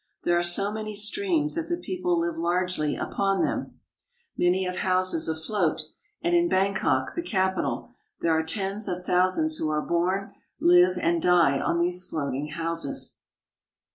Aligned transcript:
There 0.23 0.35
are 0.35 0.41
so 0.41 0.71
many 0.73 0.95
streams 0.95 1.53
that 1.53 1.69
the 1.69 1.77
people 1.77 2.19
live 2.19 2.35
largely 2.35 2.95
upon 2.95 3.43
them. 3.43 3.79
Many 4.35 4.63
have 4.63 4.77
houses 4.77 5.27
afloat, 5.27 5.83
and 6.23 6.33
in 6.35 6.49
Bangkok, 6.49 7.13
the 7.13 7.21
capital, 7.21 7.91
there 8.19 8.35
are 8.35 8.41
tens 8.41 8.87
of 8.87 9.05
thousands 9.05 9.57
who 9.57 9.69
are 9.69 9.83
born, 9.85 10.33
live, 10.59 10.97
and 10.97 11.21
die 11.21 11.59
on 11.59 11.77
these 11.77 12.03
floating 12.03 12.47
houses. 12.47 13.19